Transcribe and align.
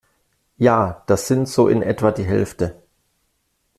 Ja, 0.57 1.03
das 1.05 1.27
sind 1.27 1.47
so 1.47 1.67
in 1.67 1.83
etwa 1.83 2.11
die 2.11 2.25
Hälfte. 2.25 2.81